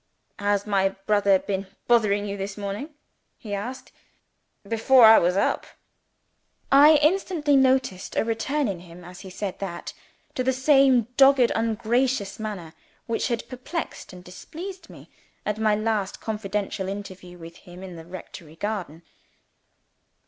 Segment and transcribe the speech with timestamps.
[0.39, 2.89] "Has my brother been bothering you this morning,"
[3.37, 3.91] he asked,
[4.67, 5.67] "before I was up?"
[6.71, 9.93] I instantly noticed a return in him, as he said that,
[10.33, 12.73] to the same dogged ungracious manner
[13.05, 15.07] which had perplexed and displeased me
[15.45, 19.03] at my last confidential interview with him in the rectory garden.